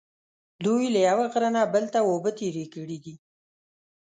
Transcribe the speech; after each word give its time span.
دوی 0.65 0.85
له 0.93 0.99
یوه 1.09 1.25
غره 1.33 1.49
نه 1.55 1.63
بل 1.73 1.85
ته 1.93 1.99
اوبه 2.09 2.31
تېرې 2.39 2.65
کړې 2.73 2.97
دي. 3.03 3.15